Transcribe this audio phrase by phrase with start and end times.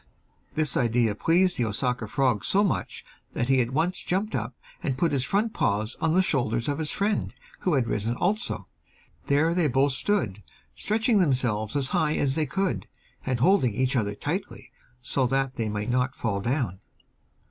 [0.55, 4.97] This idea pleased the Osaka frog so much that he at once jumped up and
[4.97, 8.65] put his front paws on the shoulders of his friend, who had risen also.
[9.27, 10.41] There they both stood,
[10.73, 12.87] stretching themselves as high as they could,
[13.27, 14.71] and holding each other tightly,
[15.03, 16.79] so that they might not fall down.